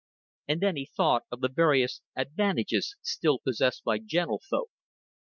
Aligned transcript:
And 0.47 0.61
then 0.61 0.77
he 0.77 0.87
thought 0.87 1.25
of 1.31 1.41
the 1.41 1.47
various 1.47 2.01
advantages 2.15 2.95
still 3.03 3.37
possessed 3.37 3.83
by 3.83 3.99
gentlefolk. 3.99 4.71